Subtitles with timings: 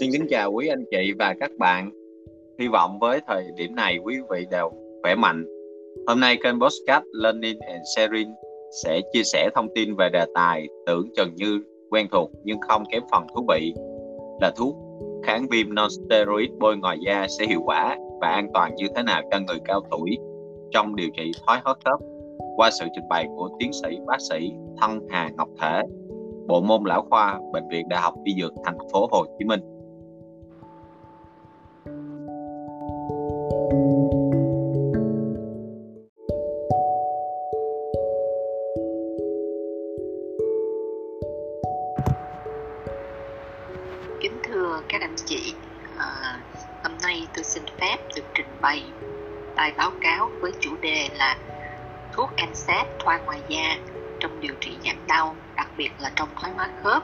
[0.00, 1.90] Xin kính chào quý anh chị và các bạn.
[2.58, 4.70] Hy vọng với thời điểm này quý vị đều
[5.02, 5.44] khỏe mạnh.
[6.06, 8.34] Hôm nay kênh Postcard Learning and Sharing
[8.84, 11.60] sẽ chia sẻ thông tin về đề tài tưởng chừng như
[11.90, 13.74] quen thuộc nhưng không kém phần thú vị
[14.40, 14.76] là thuốc
[15.24, 19.22] kháng viêm non-steroid bôi ngoài da sẽ hiệu quả và an toàn như thế nào
[19.30, 20.16] cho người cao tuổi
[20.70, 22.00] trong điều trị thoái hóa khớp
[22.56, 25.82] qua sự trình bày của tiến sĩ bác sĩ Thân Hà Ngọc Thể,
[26.46, 29.73] Bộ môn lão khoa Bệnh viện Đại học Y Dược thành phố Hồ Chí Minh.
[44.88, 45.54] Các anh chị,
[45.98, 46.40] à,
[46.82, 48.92] hôm nay tôi xin phép được trình bày
[49.56, 51.36] bài báo cáo với chủ đề là
[52.12, 53.76] thuốc NSAID thoa ngoài da
[54.20, 57.02] trong điều trị giảm đau, đặc biệt là trong thoái hóa khớp.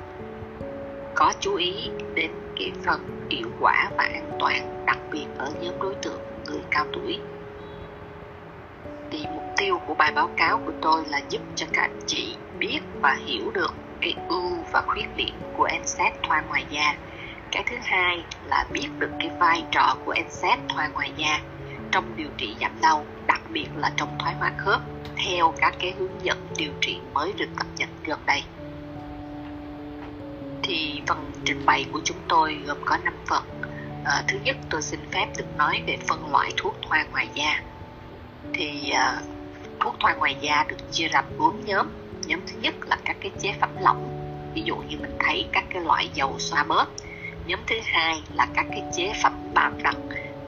[1.14, 5.74] Có chú ý đến cái phần hiệu quả và an toàn, đặc biệt ở nhóm
[5.80, 7.18] đối tượng người cao tuổi.
[9.10, 12.36] Thì mục tiêu của bài báo cáo của tôi là giúp cho các anh chị
[12.58, 16.94] biết và hiểu được cái ưu và khuyết điểm của NSAID thoa ngoài da.
[17.52, 21.40] Cái thứ hai là biết được cái vai trò của NSAID thoa ngoài da
[21.92, 24.80] trong điều trị giảm đau, đặc biệt là trong thoái hóa khớp
[25.24, 28.42] theo các cái hướng dẫn điều trị mới được cập nhật gần đây.
[30.62, 33.42] Thì phần trình bày của chúng tôi gồm có 5 phần.
[34.04, 37.62] À, thứ nhất tôi xin phép được nói về phân loại thuốc thoa ngoài da.
[38.54, 39.20] Thì à,
[39.80, 41.86] thuốc thoa ngoài da được chia ra bốn nhóm.
[42.26, 44.08] Nhóm thứ nhất là các cái chế phẩm lỏng,
[44.54, 46.86] ví dụ như mình thấy các cái loại dầu xoa bóp.
[47.50, 49.96] Nhóm thứ hai là các cái chế phẩm bán đặc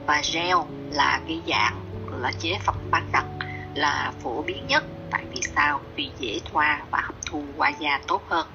[0.05, 0.57] và gel
[0.91, 3.25] là cái dạng là chế phẩm bán đặc
[3.73, 4.83] là phổ biến nhất.
[5.11, 5.81] Tại vì sao?
[5.95, 8.47] Vì dễ thoa và hấp thu qua da tốt hơn.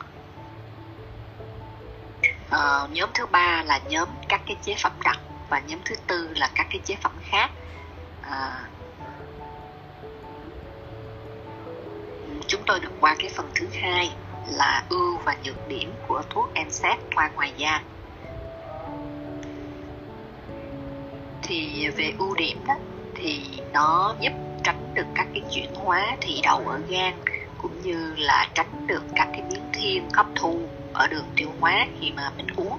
[2.50, 5.18] À, nhóm thứ ba là nhóm các cái chế phẩm đặc
[5.48, 7.50] và nhóm thứ tư là các cái chế phẩm khác.
[8.22, 8.68] À,
[12.46, 14.10] chúng tôi được qua cái phần thứ hai
[14.46, 17.82] là ưu và nhược điểm của thuốc NSAID thoa ngoài da.
[21.48, 22.74] Thì về ưu điểm đó
[23.14, 23.42] thì
[23.72, 24.32] nó giúp
[24.64, 27.14] tránh được các cái chuyển hóa thị đầu ở gan
[27.58, 30.60] cũng như là tránh được các cái biến thiên hấp thu
[30.92, 32.78] ở đường tiêu hóa khi mà mình uống.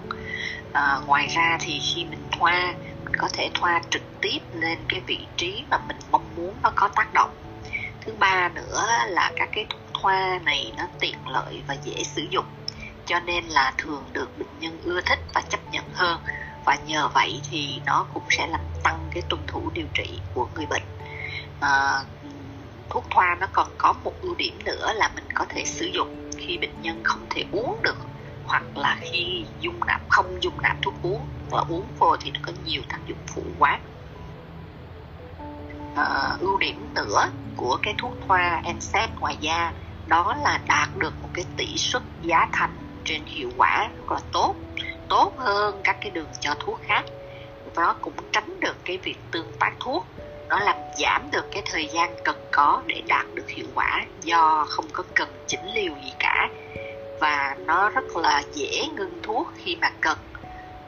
[0.74, 2.74] À, ngoài ra thì khi mình thoa
[3.06, 6.72] mình có thể thoa trực tiếp lên cái vị trí mà mình mong muốn nó
[6.76, 7.30] có tác động.
[8.02, 12.22] Thứ ba nữa là các cái thuốc thoa này nó tiện lợi và dễ sử
[12.32, 12.46] dụng
[13.06, 16.20] cho nên là thường được bệnh nhân ưa thích và chấp nhận hơn
[16.66, 20.48] và nhờ vậy thì nó cũng sẽ làm tăng cái tuân thủ điều trị của
[20.56, 20.84] người bệnh.
[21.60, 22.04] À,
[22.90, 26.32] thuốc thoa nó còn có một ưu điểm nữa là mình có thể sử dụng
[26.38, 27.98] khi bệnh nhân không thể uống được
[28.46, 31.22] hoặc là khi dung nạp không dung nạp thuốc uống.
[31.50, 33.80] Và uống vô thì nó có nhiều tác dụng phụ quá.
[35.96, 39.74] À, ưu điểm nữa của cái thuốc thoa NSAID ngoài da
[40.08, 44.20] đó là đạt được một cái tỷ suất giá thành trên hiệu quả rất là
[44.32, 44.56] tốt
[45.10, 47.04] tốt hơn các cái đường cho thuốc khác.
[47.76, 50.06] Và nó cũng tránh được cái việc tương tác thuốc.
[50.50, 54.66] Nó làm giảm được cái thời gian cần có để đạt được hiệu quả do
[54.70, 56.50] không có cần chỉnh liều gì cả.
[57.20, 60.18] Và nó rất là dễ ngưng thuốc khi mà cần.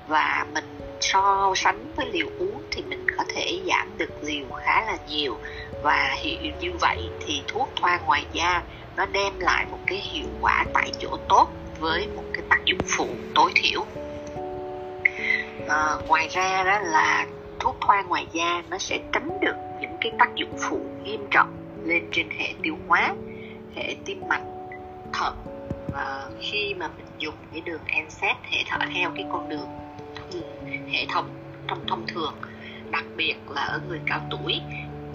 [0.07, 4.85] Và mình so sánh với liều uống thì mình có thể giảm được liều khá
[4.85, 5.37] là nhiều.
[5.83, 8.61] Và hiệu như vậy thì thuốc thoa ngoài da,
[8.95, 11.49] nó đem lại một cái hiệu quả tại chỗ tốt
[11.79, 13.85] với một cái tác dụng phụ tối thiểu
[15.71, 17.27] à, ngoài ra đó là
[17.59, 21.57] thuốc thoa ngoài da nó sẽ tránh được những cái tác dụng phụ nghiêm trọng
[21.83, 23.15] lên trên hệ tiêu hóa
[23.75, 24.43] hệ tim mạch
[25.13, 25.35] thận.
[25.93, 29.67] Và khi mà mình dùng cái đường NSAID hệ thở theo cái con đường
[30.91, 31.29] hệ thống
[31.67, 32.33] trong thông thường
[32.91, 34.61] đặc biệt là ở người cao tuổi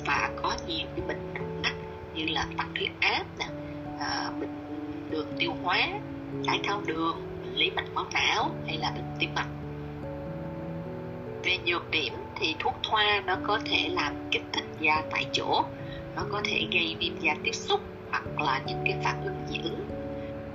[0.06, 1.80] và có nhiều cái bệnh nặng
[2.14, 3.46] như là tăng huyết áp nè
[4.00, 4.54] à, bệnh
[5.10, 5.88] đường tiêu hóa
[6.46, 9.48] đái tháo đường bệnh lý mạch máu não hay là bệnh tim mạch
[11.46, 15.64] về nhược điểm thì thuốc thoa nó có thể làm kích thích da tại chỗ.
[16.16, 19.58] Nó có thể gây viêm da tiếp xúc hoặc là những cái phản ứng dị
[19.62, 19.88] ứng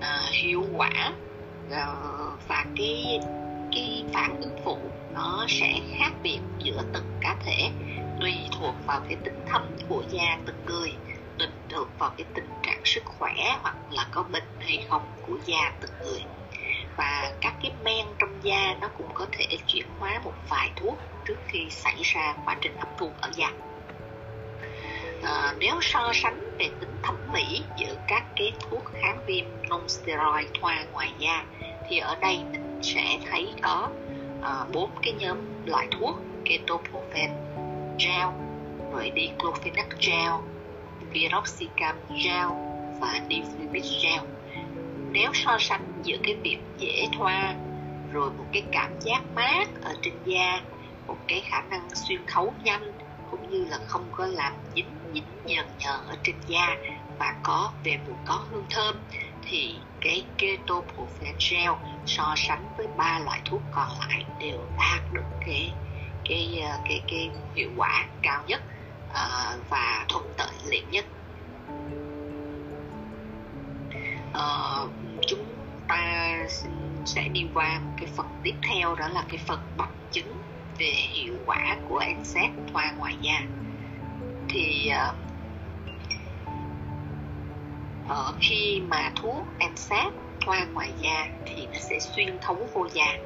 [0.01, 1.13] à, hiệu quả
[1.71, 1.87] à,
[2.47, 3.19] và cái
[3.71, 4.77] cái phản ứng phụ
[5.13, 7.69] nó sẽ khác biệt giữa từng cá thể
[8.19, 10.93] tùy thuộc vào cái tính thấm của da từng người
[11.39, 15.37] tùy thuộc vào cái tình trạng sức khỏe hoặc là có bệnh hay không của
[15.45, 16.21] da từng người
[16.97, 20.97] và các cái men trong da nó cũng có thể chuyển hóa một vài thuốc
[21.25, 23.51] trước khi xảy ra quá trình hấp thu ở da.
[25.23, 29.89] À, nếu so sánh về tính thẩm mỹ giữa các cái thuốc kháng viêm non
[29.89, 31.45] steroid thoa ngoài da
[31.89, 33.89] thì ở đây mình sẽ thấy có
[34.41, 36.15] ờ, bốn uh, cái nhóm loại thuốc
[36.45, 37.29] ketoprofen
[37.99, 38.27] gel
[38.93, 40.31] rồi diclofenac gel
[41.13, 42.47] piroxicam gel
[42.99, 44.40] và diflumic gel
[45.11, 47.55] nếu so sánh giữa cái việc dễ thoa
[48.11, 50.61] rồi một cái cảm giác mát ở trên da
[51.07, 52.91] một cái khả năng xuyên thấu nhanh
[53.31, 56.75] cũng như là không có làm dính dính nhờn nhờn ở trên da
[57.19, 58.95] và có về mùi có hương thơm
[59.41, 61.71] thì cái ketoprofen gel
[62.05, 65.71] so sánh với ba loại thuốc còn lại đều đạt được cái
[66.29, 68.61] cái cái cái, cái hiệu quả cao nhất
[69.09, 70.25] uh, và thuận
[70.65, 71.05] lợi nhất.
[74.31, 74.89] Uh,
[75.27, 75.45] chúng
[75.87, 76.37] ta
[77.05, 80.37] sẽ đi qua một cái phần tiếp theo đó là cái phần bằng chứng
[80.79, 83.41] về hiệu quả của NSAID thoa ngoài da.
[84.49, 85.15] Thì uh,
[88.11, 90.13] uh, khi mà thuốc NSAID
[90.45, 93.17] thoa ngoài da thì nó sẽ xuyên thấu vô da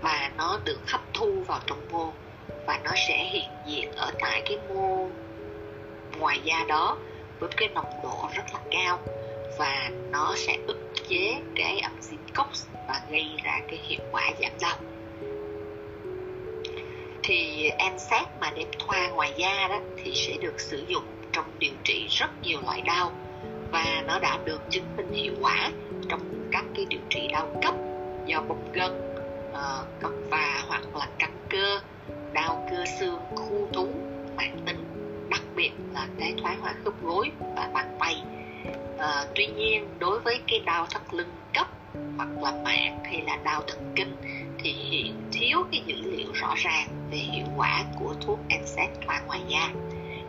[0.00, 2.12] và nó được hấp thu vào trong mô
[2.66, 5.08] và nó sẽ hiện diện ở tại cái mô
[6.18, 6.96] ngoài da đó
[7.40, 8.98] với cái nồng độ rất là cao
[9.58, 14.52] và nó sẽ ức chế cái enzyme COX và gây ra cái hiệu quả giảm
[14.60, 14.76] đau.
[17.22, 21.72] Thì NSAID mà đem thoa ngoài da đó thì sẽ được sử dụng trong điều
[21.84, 23.12] trị rất nhiều loại đau
[23.72, 25.70] và nó đã được chứng minh hiệu quả
[26.08, 26.20] trong
[26.52, 27.74] các cái điều trị đau cấp
[28.26, 29.12] do bong gân
[29.50, 31.80] uh, và hoặc là căng cơ
[32.32, 33.88] đau cơ xương khu trú
[34.36, 34.84] mãn tính
[35.30, 37.95] đặc biệt là cái thoái hóa khớp gối và bằng
[39.06, 41.66] à, tuy nhiên đối với cái đau thắt lưng cấp
[42.16, 44.16] hoặc là mạng hay là đau thần kinh
[44.58, 49.20] thì hiện thiếu cái dữ liệu rõ ràng về hiệu quả của thuốc NSAID thoa
[49.26, 49.70] ngoài da.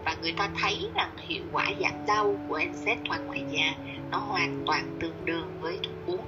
[0.06, 3.74] Và người ta thấy rằng hiệu quả giảm đau của NSAID thoa ngoài da
[4.12, 6.26] nó hoàn toàn tương đương với thuốc uống.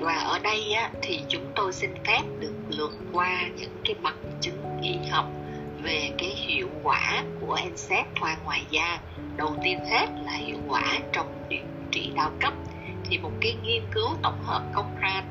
[0.00, 4.38] Và ở đây á, thì chúng tôi xin phép được lượt qua những cái bằng
[4.40, 5.39] chứng y học
[5.82, 8.98] về cái hiệu quả của NSAID thoa ngoài da.
[9.36, 12.52] Đầu tiên hết là hiệu quả trong điều trị đau cấp.
[13.04, 15.22] Thì một cái nghiên cứu tổng hợp công khai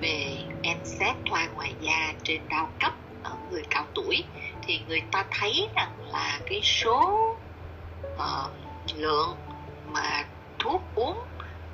[0.00, 4.24] về NSAID thoa ngoài da trên đau cấp ở người cao tuổi
[4.62, 7.36] thì người ta thấy rằng là cái số
[8.14, 8.50] uh,
[8.96, 9.36] lượng
[9.92, 10.24] mà
[10.58, 11.18] thuốc uống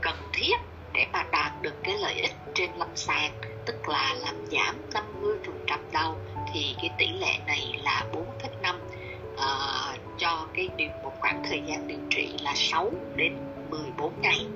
[0.01, 0.57] cần thiết
[0.93, 3.33] để mà đạt được cái lợi ích trên lâm sàng
[3.67, 6.17] tức là làm giảm 50% đau
[6.55, 8.81] thì cái tỷ lệ này là 4,5 uh,
[9.37, 13.33] ờ, cho cái điều một khoảng thời gian điều trị là 6 đến
[13.71, 14.47] 14 ngày.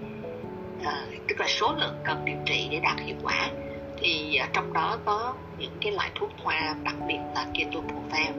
[0.80, 3.50] Uh, tức là số lượng cần điều trị để đạt hiệu quả.
[3.98, 8.32] Thì uh, trong đó có những cái loại thuốc hoa đặc biệt là ketoprofen.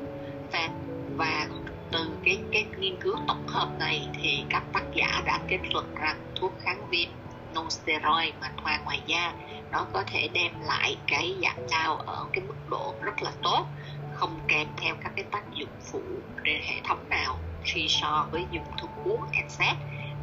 [1.18, 1.48] Và
[1.92, 5.96] từ cái cái nghiên cứu tổng hợp này thì các tác giả đã kết luận
[6.02, 7.10] rằng thuốc kháng viêm
[7.54, 9.34] nosteroid mà thoa ngoài da,
[9.72, 13.66] nó có thể đem lại cái giảm đau ở cái mức độ rất là tốt,
[14.14, 16.02] không kèm theo các cái tác dụng phụ
[16.46, 19.76] trên hệ thống nào khi so với dùng thuốc uống NSAID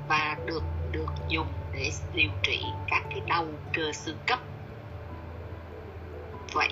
[0.09, 0.63] và được
[0.93, 4.39] được dùng để điều trị các cái đau cơ xương cấp.
[6.53, 6.71] Vậy,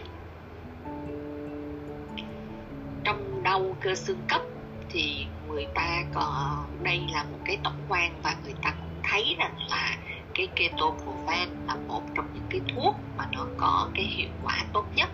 [3.05, 4.43] trong đau cơ xương cấp
[4.91, 9.37] thì người ta có, đây là một cái tổng quan và người ta cũng thấy
[9.39, 9.97] rằng là
[10.35, 14.85] cái ketoprofen là một trong những cái thuốc mà nó có cái hiệu quả tốt
[14.95, 15.09] nhất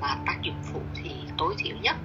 [0.00, 1.96] và tác dụng phụ thì tối thiểu nhất.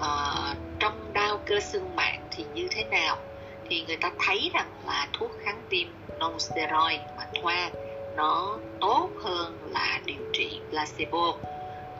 [0.00, 3.16] À, trong đau cơ xương mạng thì như thế nào?
[3.68, 7.70] Thì người ta thấy rằng là thuốc kháng viêm non steroid mà thoa
[8.16, 11.34] nó tốt hơn là điều trị placebo.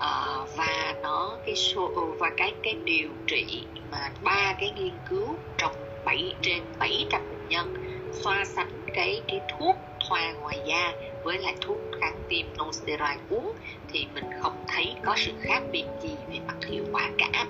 [0.01, 4.95] À, và nó cái số ừ, và cái cái điều trị mà ba cái nghiên
[5.11, 5.73] cứu trong
[6.05, 7.82] 7 trên 700 bệnh nhân
[8.13, 9.77] so sánh cái cái thuốc
[10.09, 10.93] thoa ngoài da
[11.23, 13.53] với lại thuốc kháng viêm non steroid uống
[13.89, 17.47] thì mình không thấy có sự khác biệt gì về mặt hiệu quả cả.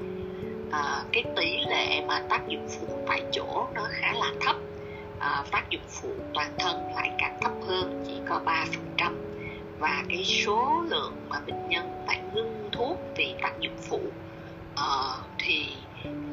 [0.72, 4.56] À, cái tỷ lệ mà tác dụng phụ tại chỗ nó khá là thấp.
[5.18, 8.40] À, tác dụng phụ toàn thân lại càng thấp hơn chỉ có
[8.98, 9.12] 3%
[9.78, 14.00] và cái số lượng mà bệnh nhân phải ngưng thuốc vì tác dụng phụ
[14.74, 15.66] uh, thì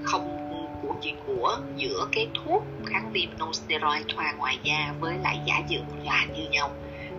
[0.03, 0.48] không
[0.89, 5.39] của chuyện của giữa cái thuốc kháng viêm non steroid thoa ngoài da với lại
[5.45, 6.71] giả dược là như nhau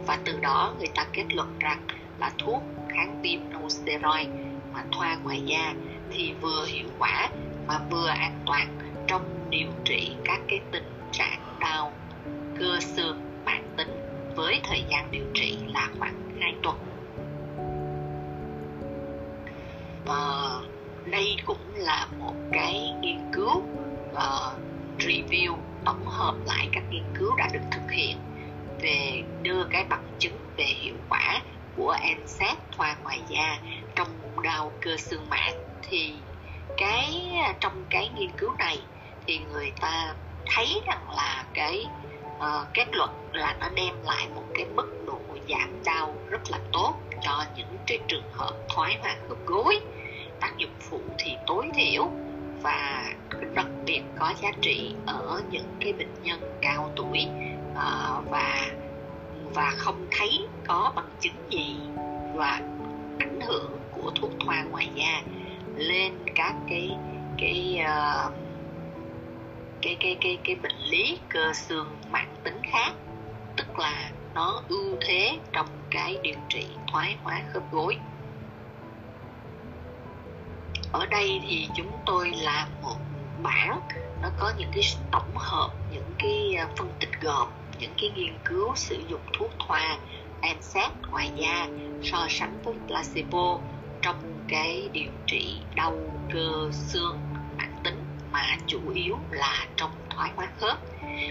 [0.06, 1.82] và từ đó người ta kết luận rằng
[2.18, 4.28] là thuốc kháng viêm non steroid
[4.72, 5.74] mà thoa ngoài da
[6.10, 7.28] thì vừa hiệu quả
[7.66, 11.92] mà vừa an toàn trong điều trị các cái tình trạng đau
[12.58, 14.00] cơ xương mãn tính
[14.36, 16.76] với thời gian điều trị là khoảng 2 tuần.
[20.02, 20.69] Uh,
[21.10, 23.62] đây cũng là một cái nghiên cứu
[24.12, 24.52] uh,
[24.98, 28.16] review tổng hợp lại các nghiên cứu đã được thực hiện
[28.80, 31.40] về đưa cái bằng chứng về hiệu quả
[31.76, 33.58] của NSAID thoa ngoài da
[33.94, 34.08] trong
[34.42, 35.52] đau cơ xương mạc
[35.82, 36.12] thì
[36.76, 38.78] cái trong cái nghiên cứu này
[39.26, 40.14] thì người ta
[40.46, 41.86] thấy rằng là cái
[42.38, 46.58] uh, kết luận là nó đem lại một cái mức độ giảm đau rất là
[46.72, 49.80] tốt cho những cái trường hợp thoái hóa khớp gối
[50.40, 50.99] tác dụng phụ
[51.90, 52.10] hiểu
[52.62, 53.04] và
[53.54, 57.26] đặc biệt có giá trị ở những cái bệnh nhân cao tuổi
[57.72, 58.70] uh, và
[59.54, 61.76] và không thấy có bằng chứng gì
[62.34, 62.60] và
[63.18, 65.22] ảnh hưởng của thuốc thoa ngoài da
[65.76, 66.90] lên các cái
[67.38, 68.32] cái uh,
[69.82, 72.92] cái cái cái cái bệnh lý cơ xương mãn tính khác.
[73.56, 77.96] Tức là nó ưu thế trong cái điều trị thoái hóa khớp gối
[80.92, 82.96] ở đây thì chúng tôi làm một
[83.42, 83.80] bảng
[84.22, 88.34] nó có những cái tổng hợp những cái à, phân tích gộp những cái nghiên
[88.44, 89.98] cứu sử dụng thuốc thoa
[90.40, 91.66] NSAID ngoài da
[92.02, 93.58] so sánh với placebo
[94.02, 95.96] trong cái điều trị đau
[96.32, 97.18] cơ xương
[97.58, 100.78] mãn tính mà chủ yếu là trong thoái hóa khớp.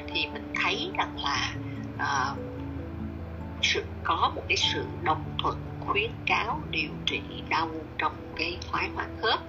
[0.07, 1.53] Thì mình thấy rằng là
[1.95, 2.37] uh,
[3.61, 5.57] sự có một cái sự đồng thuận
[5.91, 9.39] khuyến cáo điều trị đau trong cái thoái hóa khớp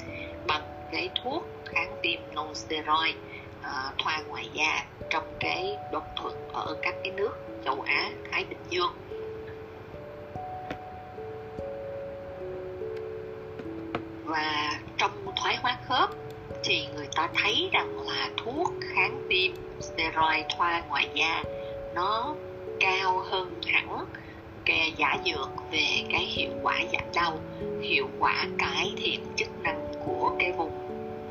[0.46, 3.16] bằng cái thuốc kháng viêm non steroid
[3.62, 7.32] à, thoa ngoài da trong cái đồng thuận ở các cái nước
[7.64, 8.92] châu Á Thái Bình Dương.
[14.24, 16.10] Và trong thoái hóa khớp
[16.64, 21.42] thì người ta thấy rằng là thuốc kháng viêm steroid thoa ngoài da
[21.94, 22.34] nó
[22.80, 24.04] cao hơn hẳn
[24.96, 27.38] giả dược về cái hiệu quả giảm đau
[27.82, 30.72] hiệu quả cải thiện chức năng của cái vùng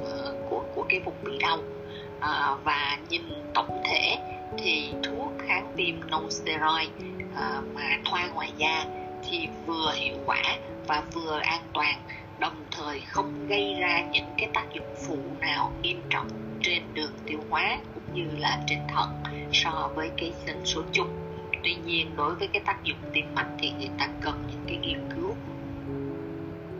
[0.01, 1.57] uh, của của cái vùng bị đau.
[1.57, 3.21] Uh, và nhìn
[3.53, 4.17] tổng thể
[4.57, 8.85] thì thuốc kháng viêm non steroid uh, ờ, mà thoa ngoài da
[9.29, 10.41] thì vừa hiệu quả
[10.87, 12.01] và vừa an toàn
[12.39, 16.27] đồng thời không gây ra những cái tác dụng phụ nào nghiêm trọng
[16.61, 19.09] trên đường tiêu hóa cũng như là trên thận
[19.53, 21.28] so với cái dân số chung
[21.63, 24.77] tuy nhiên đối với cái tác dụng tim mạch thì người ta cần những cái
[24.77, 25.35] nghiên cứu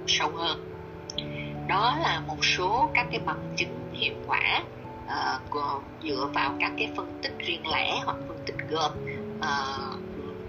[0.07, 0.65] sâu hơn.
[1.67, 4.63] Đó là một số các cái bằng chứng hiệu quả
[5.05, 9.91] uh, dựa vào các cái phân tích riêng lẻ hoặc phân tích gộp uh, ờ,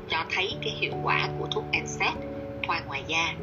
[0.09, 2.15] cho thấy cái hiệu quả của thuốc NSAID
[2.67, 3.35] thoa ngoài da.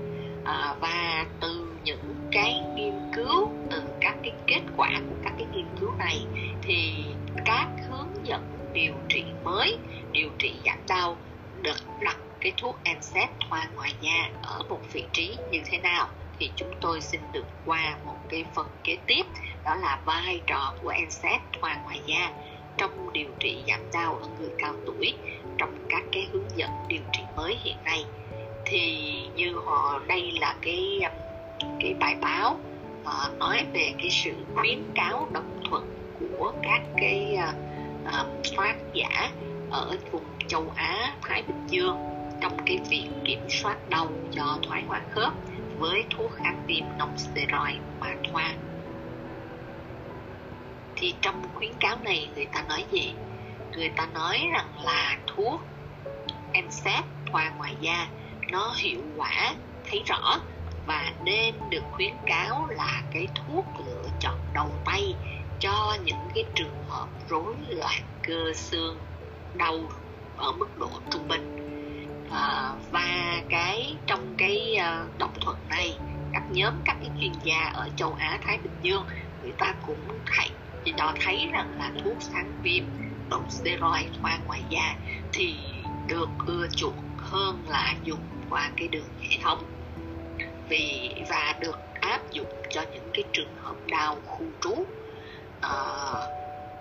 [0.42, 3.50] Uh, và từ những cái nghiên cứu
[4.78, 6.26] quả của các cái nghiên cứu này
[6.62, 7.06] thì
[7.46, 8.42] các hướng dẫn
[8.74, 9.78] điều trị mới,
[10.12, 11.18] điều trị giảm đau
[11.62, 16.08] được đặt cái thuốc NSAID thoa ngoài da ở một vị trí như thế nào
[16.40, 19.24] thì chúng tôi xin được qua một cái phần kế tiếp,
[19.66, 22.32] đó là vai trò của NSAID thoa ngoài da
[22.78, 25.14] trong điều trị giảm đau ở người cao tuổi
[25.58, 28.06] trong các cái hướng dẫn điều trị mới hiện nay.
[28.66, 29.06] Thì
[29.36, 31.00] như họ, đây là cái
[31.80, 32.60] cái bài báo
[33.08, 37.56] uh, nói về cái sự khuyến cáo đồng thuận của các cái uh,
[38.06, 39.32] uh, soát giả
[39.72, 41.98] ở vùng châu Á Thái Bình Dương
[42.42, 45.34] trong cái việc kiểm soát đau do thoái hóa khớp
[45.78, 48.54] với thuốc kháng viêm non steroid mà thoa.
[50.96, 53.14] Thì trong khuyến cáo này người ta nói gì?
[53.72, 55.62] Người ta nói rằng là thuốc
[56.68, 58.08] NSAID thoa ngoài da
[58.52, 59.54] nó hiệu quả
[59.90, 60.40] thấy rõ
[60.88, 65.16] và nên được khuyến cáo là cái thuốc lựa chọn đầu tay
[65.60, 68.98] cho những cái trường hợp rối loạn cơ xương
[69.54, 69.80] đau
[70.38, 71.54] ở mức độ trung bình.
[72.32, 75.98] À, và cái trong cái uh, đồng thuận này
[76.34, 79.06] các nhóm các cái chuyên gia ở châu Á Thái Bình Dương
[79.44, 80.50] người ta cũng thấy
[80.86, 82.84] thì cho thấy rằng là thuốc kháng viêm
[83.30, 84.96] đồng steroid qua ngoài da
[85.34, 85.56] thì
[86.08, 89.77] được ưa chuộng hơn là dùng qua cái đường hệ thống
[90.70, 94.86] vì và được áp dụng cho những cái trường hợp đau khu trú.
[95.62, 95.74] À,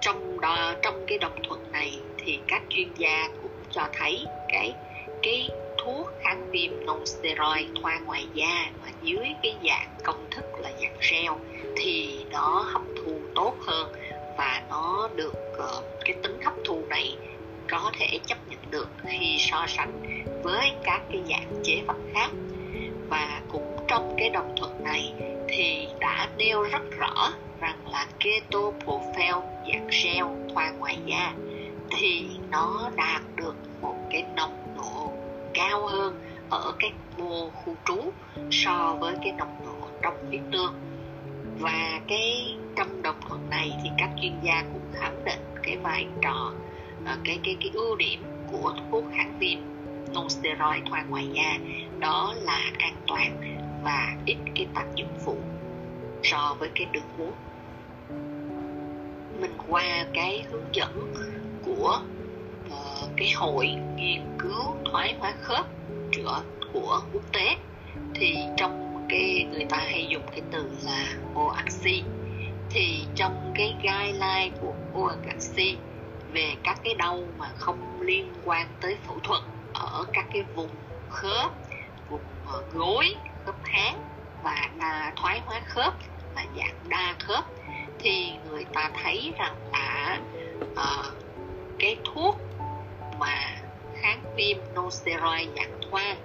[0.00, 4.74] trong đó trong cái đồng thuận này thì các chuyên gia cũng cho thấy cái
[5.22, 10.44] cái thuốc kháng viêm non steroid thoa ngoài da mà dưới cái dạng công thức
[10.58, 11.32] là dạng gel
[11.76, 13.92] thì nó hấp thu tốt hơn
[14.38, 17.16] và nó được uh, cái tính hấp thu này
[17.70, 19.92] có thể chấp nhận được khi so sánh
[20.42, 22.30] với các cái dạng chế phẩm khác.
[23.08, 23.65] Và cũng
[23.96, 25.12] trong cái đồng thuận này
[25.48, 30.24] thì đã nêu rất rõ rằng là keto profile dạng gel
[30.54, 31.32] thoa ngoài da
[31.90, 35.12] thì nó đạt được một cái nồng độ
[35.54, 38.12] cao hơn ở cái mô khu trú
[38.50, 40.74] so với cái nồng độ trong huyết tương.
[41.60, 46.06] Và cái trong đồng thuận này thì các chuyên gia cũng khẳng định cái vai
[46.22, 46.52] trò
[47.06, 48.22] ờ, cái cái cái ưu điểm
[48.52, 49.58] của thuốc kháng viêm
[50.14, 51.58] non steroid thoa ngoài da
[51.98, 53.55] đó là an toàn
[53.86, 55.36] và ít cái tác dụng phụ
[56.22, 57.32] so với cái đường uống
[59.40, 61.14] mình qua cái hướng dẫn
[61.64, 62.00] của
[62.66, 63.66] uh, cái hội
[63.96, 65.66] nghiên cứu thoái hóa khớp
[66.12, 67.56] chữa của quốc tế
[68.14, 72.02] thì trong cái người ta hay dùng cái từ là OACI
[72.70, 75.76] thì trong cái guideline của OACI
[76.32, 79.42] về các cái đau mà không liên quan tới phẫu thuật
[79.74, 80.70] ở các cái vùng
[81.10, 81.52] khớp
[82.10, 83.14] vùng ờ, gối
[83.46, 84.00] khớp háng
[84.42, 85.94] và à, thoái hóa khớp
[86.34, 87.44] và dạng đa khớp
[87.98, 90.18] thì người ta thấy rằng là
[90.72, 91.14] uh,
[91.78, 92.38] cái thuốc
[93.18, 93.56] mà
[93.94, 96.16] kháng viêm nosteroid dạng thoa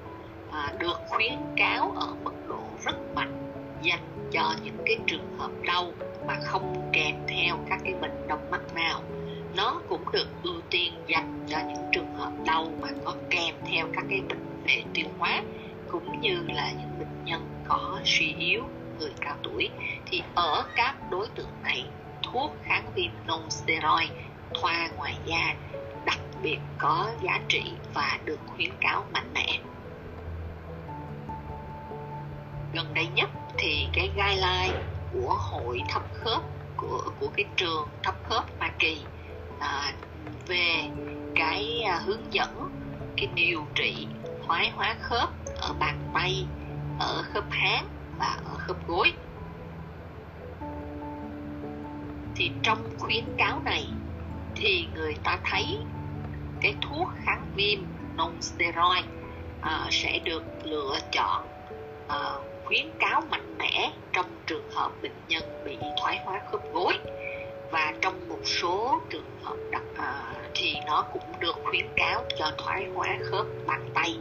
[0.47, 5.51] uh, được khuyến cáo ở mức độ rất mạnh dành cho những cái trường hợp
[5.65, 5.91] đau
[6.27, 9.01] mà không kèm theo các cái bệnh đông mắt nào.
[9.55, 13.87] Nó cũng được ưu tiên dành cho những trường hợp đau mà có kèm theo
[13.93, 15.43] các cái bệnh về tiêu hóa
[15.91, 18.63] cũng như là những bệnh nhân có suy yếu
[18.99, 19.69] người cao tuổi
[20.05, 21.85] thì ở các đối tượng này
[22.23, 24.09] thuốc kháng viêm non steroid
[24.53, 25.55] thoa ngoài da
[26.05, 29.59] đặc biệt có giá trị và được khuyến cáo mạnh mẽ.
[32.73, 34.83] Gần đây nhất thì cái guideline
[35.13, 36.41] của hội thấp khớp
[36.77, 39.01] của của cái trường thấp khớp Hoa Kỳ
[39.59, 39.93] à,
[40.47, 40.89] về
[41.35, 42.69] cái à, hướng dẫn
[43.17, 44.07] cái điều trị
[44.51, 45.29] thoái hóa khớp
[45.61, 46.45] ở bàn tay
[46.99, 47.87] ở khớp háng
[48.19, 49.13] và ở khớp gối.
[52.35, 53.87] Thì trong khuyến cáo này
[54.55, 55.77] thì người ta thấy
[56.61, 57.79] cái thuốc kháng viêm
[58.17, 61.47] non steroid uh, ờ, sẽ được lựa chọn
[62.05, 66.93] uh, khuyến cáo mạnh mẽ trong trường hợp bệnh nhân bị thoái hóa khớp gối.
[67.71, 72.51] Và trong một số trường hợp đặc uh, thì nó cũng được khuyến cáo cho
[72.57, 74.17] thoái hóa khớp bàn tay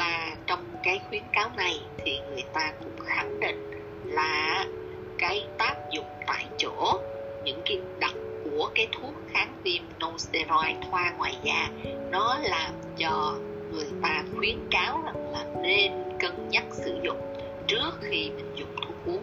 [0.00, 3.70] và trong cái khuyến cáo này thì người ta cũng khẳng định
[4.04, 4.64] là
[5.18, 7.00] cái tác dụng tại chỗ
[7.44, 11.68] những cái đặc của cái thuốc kháng viêm non steroid thoa ngoài da
[12.10, 13.34] nó làm cho
[13.72, 17.34] người ta khuyến cáo rằng là nên cân nhắc sử dụng
[17.66, 19.22] trước khi mình dùng thuốc uống.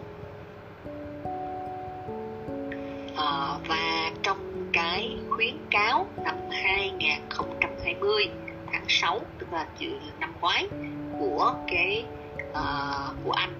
[3.15, 8.29] À, và trong cái khuyến cáo năm 2020
[8.71, 10.67] tháng 6 và dự năm ngoái
[11.19, 12.05] của cái
[12.49, 13.53] uh, của anh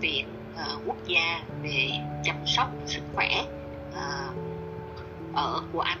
[0.00, 1.90] viện uh, ờ, quốc gia về
[2.24, 3.44] chăm sóc sức khỏe
[3.90, 4.34] uh,
[5.34, 5.98] ở của anh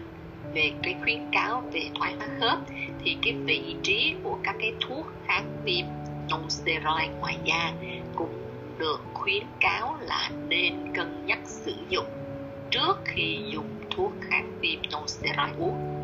[0.54, 2.58] về cái khuyến cáo về thoái hóa khớp
[3.04, 5.86] thì cái vị trí của các cái thuốc kháng viêm
[6.30, 7.72] non steroid ngoài da
[8.14, 8.42] cũng
[8.78, 12.06] được khuyến cáo là nên cân nhắc sử dụng
[12.70, 16.01] trước khi dùng thuốc kháng viêm non steroid uống.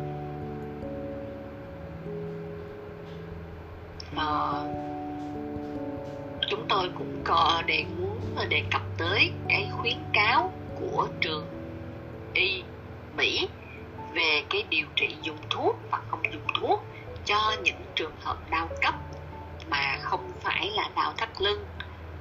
[4.19, 4.65] Ờ,
[6.49, 11.45] chúng tôi cũng có đề muốn đề cập tới cái khuyến cáo của trường
[12.33, 12.63] y
[13.17, 13.47] Mỹ
[14.13, 16.83] về cái điều trị dùng thuốc và không dùng thuốc
[17.25, 18.95] cho những trường hợp đau cấp
[19.69, 21.65] mà không phải là đau thắt lưng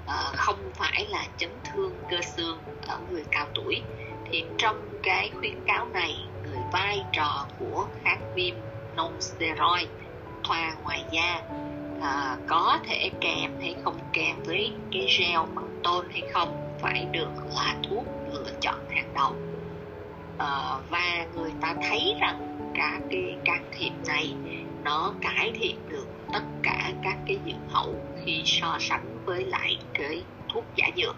[0.06, 3.82] ờ, không phải là chấn thương cơ xương ở người cao tuổi.
[4.30, 8.54] Thì trong cái khuyến cáo này, người vai trò của kháng viêm
[8.96, 9.88] non steroid
[10.44, 11.42] thoa ngoài da
[12.00, 17.06] à, có thể kèm hay không kèm với cái gel bằng tôn hay không phải
[17.12, 19.34] được là thuốc lựa chọn hàng đầu.
[20.38, 24.34] À, và người ta thấy rằng các cái can thiệp này
[24.84, 29.78] nó cải thiện được tất cả các cái dưỡng hậu khi so sánh với lại
[29.94, 31.16] cái thuốc giả dược.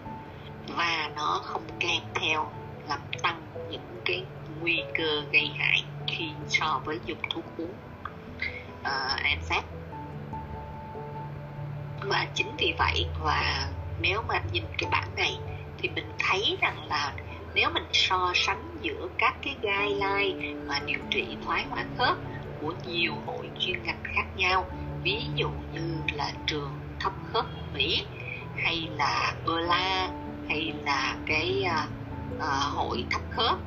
[0.77, 2.51] Và nó không kèm theo
[2.89, 4.23] làm tăng những cái
[4.61, 7.73] nguy cơ gây hại khi so với dùng thuốc uống.
[8.83, 9.80] Ờ, uh, NSAID
[12.01, 13.69] và chính vì vậy và
[14.01, 15.37] nếu mà nhìn cái bảng này
[15.77, 17.13] thì mình thấy rằng là
[17.53, 22.17] nếu mình so sánh giữa các cái guideline mà điều trị thoái hóa khớp
[22.61, 24.65] của nhiều hội chuyên ngành khác nhau
[25.03, 25.81] ví dụ như
[26.13, 28.05] là trường thấp khớp Mỹ
[28.57, 30.09] hay là ELA
[30.49, 31.89] hay là cái uh,
[32.37, 33.57] uh, hội thấp khớp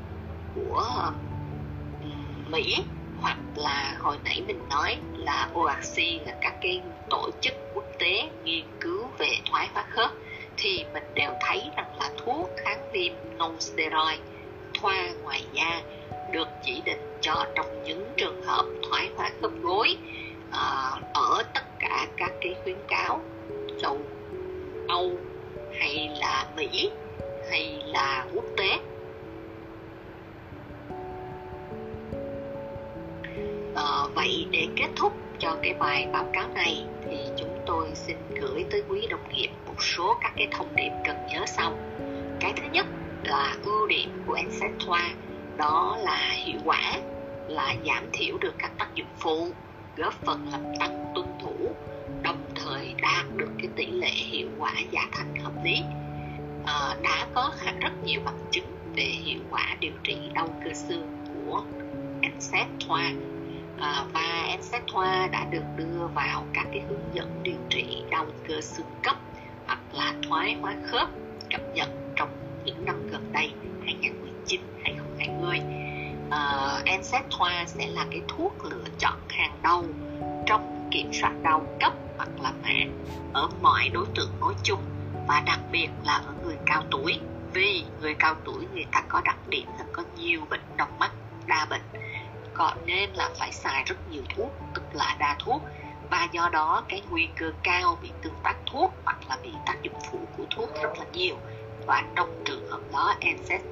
[0.54, 2.76] của uh, Mỹ
[3.20, 8.28] hoặc là hồi nãy mình nói là ORC là các cái tổ chức quốc tế
[8.44, 10.10] nghiên cứu về thoái hóa khớp
[10.56, 14.20] thì mình đều thấy rằng là thuốc kháng viêm non steroid
[14.74, 15.82] thoa ngoài da
[16.32, 19.96] được chỉ định cho trong những trường hợp thoái hóa khớp gối
[20.48, 23.20] uh, ở tất cả các cái khuyến cáo
[23.80, 23.98] châu
[24.88, 25.10] Âu
[25.80, 26.90] hay là Mỹ
[27.50, 28.78] hay là quốc tế.
[33.72, 38.16] Uh, vậy để kết thúc cho cái bài báo cáo này thì chúng tôi xin
[38.40, 41.78] gửi tới quý đồng nghiệp một số các cái thông điệp cần nhớ sau.
[42.40, 42.86] Cái thứ nhất
[43.24, 44.72] là ưu điểm của NSAID
[45.56, 47.00] đó là hiệu quả
[47.48, 49.48] là giảm thiểu được các tác dụng phụ
[49.96, 51.74] góp phần làm tăng tuân thủ
[52.22, 55.82] đồng thời đạt được cái tỷ lệ hiệu quả giá thành hợp lý.
[56.66, 61.24] À, đã có rất nhiều bằng chứng về hiệu quả điều trị đau cơ xương
[61.34, 61.62] của
[62.20, 62.66] NSAID
[64.12, 68.60] và NSAID hoa đã được đưa vào các cái hướng dẫn điều trị đau cơ
[68.60, 69.16] xương cấp
[69.66, 71.08] hoặc là thoái hóa khớp
[71.50, 72.28] cập nhật trong
[72.64, 73.52] những năm gần đây
[73.86, 75.60] 2019 2020
[76.26, 79.84] uh, NSAID hoa sẽ là cái thuốc lựa chọn hàng đầu
[80.46, 84.80] trong kiểm soát đau cấp hoặc là mạng ở mọi đối tượng nói chung
[85.28, 87.20] và đặc biệt là ở người cao tuổi.
[87.52, 91.10] Vì người cao tuổi người ta có đặc điểm là có nhiều bệnh đồng mắt
[91.46, 92.03] đa bệnh
[92.54, 95.62] còn nên là phải xài rất nhiều thuốc tức là đa thuốc.
[96.10, 99.82] Và do đó cái nguy cơ cao bị tương tác thuốc hoặc là bị tác
[99.82, 101.36] dụng phụ của thuốc rất là nhiều.
[101.86, 103.62] Và trong trường hợp đó NSAID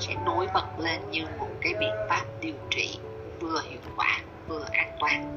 [0.00, 2.98] sẽ nổi bật lên như một cái biện pháp điều trị
[3.40, 5.36] vừa hiệu quả vừa an toàn.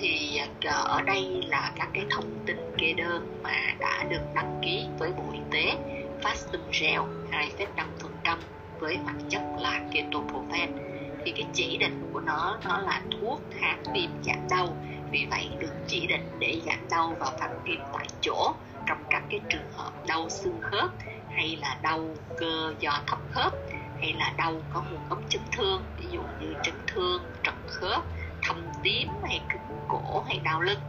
[0.00, 4.60] Thì à, ở đây là các cái thông tin kê đơn mà đã được đăng
[4.62, 5.76] ký với Bộ Y tế.
[6.22, 8.38] Fastum Gel 2,5%
[8.78, 10.91] với hoạt chất là ketoprofen
[11.24, 14.76] thì cái chỉ định của nó nó là thuốc kháng viêm giảm đau.
[15.10, 18.54] Vì vậy được chỉ định để giảm đau và phản viêm tại chỗ
[18.86, 20.90] trong các cái trường hợp đau xương khớp
[21.30, 23.52] hay là đau cơ do thấp khớp
[24.00, 28.02] hay là đau có nguồn gốc chấn thương ví dụ như chấn thương trật khớp
[28.42, 30.80] thâm tím hay cứng cổ hay đau lưng.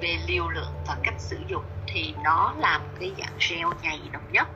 [0.00, 4.22] Về liều lượng và cách sử dụng thì nó làm cái dạng gel nhầy độc
[4.32, 4.48] nhất.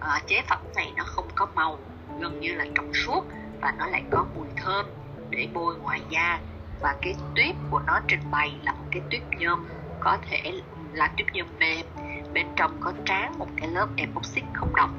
[0.00, 1.78] À, chế phẩm này nó không có màu
[2.20, 3.24] gần như là trong suốt
[3.60, 4.86] và nó lại có mùi thơm
[5.30, 6.38] để bôi ngoài da.
[6.80, 9.66] Và cái tuyết của nó trình bày là một cái tuyết nhôm
[10.00, 10.52] có thể
[10.92, 11.86] là tuyết nhôm mềm.
[12.34, 14.90] Bên trong có tráng một cái lớp epoxy không độc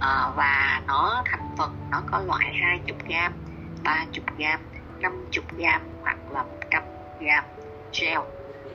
[0.00, 3.32] à, và nó thành phần nó có loại 20 gram
[3.84, 4.60] 30 gram
[5.00, 6.82] 50 gram hoặc là 100
[7.20, 7.44] gram
[8.00, 8.18] gel.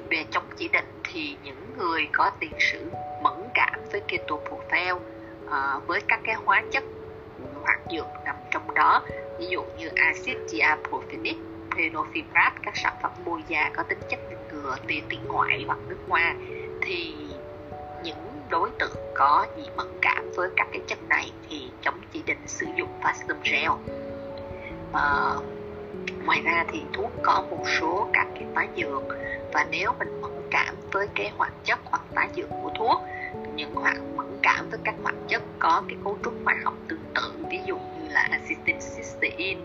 [0.10, 2.91] Về trong chỉ định thì những người có tiền sử
[3.24, 5.00] mẫn cảm với ketoprofen
[5.52, 6.84] à, với các cái hóa chất
[7.63, 9.04] hoạt dược nằm trong đó.
[9.39, 11.36] Ví dụ như axit diaprofenic
[11.76, 14.19] phenofibrat các sản phẩm bôi da có tính chất
[14.52, 16.36] ngừa tia tiên ngoại hoặc nước hoa.
[16.82, 17.15] Thì
[18.04, 22.24] những đối tượng có gì mẫn cảm với các cái chất này thì chống chỉ
[22.26, 23.71] định sử dụng Fastum gel.
[24.93, 25.34] À,
[26.26, 29.04] ngoài ra thì thuốc có một số các cái tá dược.
[29.54, 33.02] Và nếu mình mẫn cảm với cái hoạt chất hoặc tá dược của thuốc
[33.56, 37.13] những hoạt mẫn cảm với các hoạt chất có cái cấu trúc hóa học tương
[37.15, 39.62] tự ví dụ như là acetylcysteine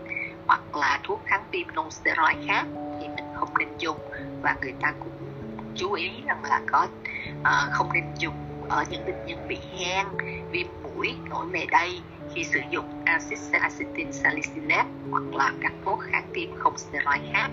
[0.47, 2.65] hoặc là thuốc kháng viêm non steroid khác
[2.99, 3.97] thì mình không nên dùng.
[4.41, 5.11] Và người ta cũng
[5.75, 6.87] chú ý rằng là có
[7.41, 8.33] uh, không nên dùng
[8.69, 10.07] ở những bệnh nhân bị hen
[10.51, 12.01] viêm mũi nổi mề đay
[12.35, 17.49] khi sử dụng acid acetin salicylate hoặc là các thuốc kháng viêm không steroid khác.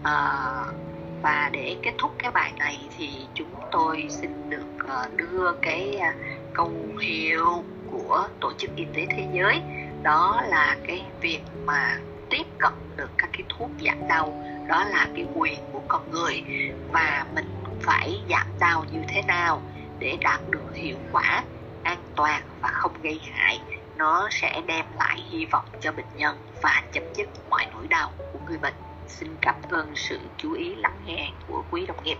[0.00, 0.89] Uh,
[1.22, 5.96] và để kết thúc cái bài này thì chúng tôi xin được ờ, đưa cái
[5.96, 6.14] à,
[6.54, 9.60] câu hiệu của tổ chức y tế thế giới.
[10.02, 11.98] Đó là cái việc mà
[12.30, 14.44] tiếp cận được các cái thuốc giảm đau.
[14.68, 16.44] Đó là cái quyền của con người.
[16.92, 17.46] Và mình
[17.82, 19.62] phải giảm đau như thế nào
[19.98, 21.44] để đạt được hiệu quả
[21.82, 23.60] an toàn và không gây hại.
[23.96, 28.10] Nó sẽ đem lại hy vọng cho bệnh nhân và chấm dứt mọi nỗi đau
[28.32, 28.74] của người bệnh
[29.10, 32.18] xin cảm ơn sự chú ý lắng nghe của quý đồng nghiệp.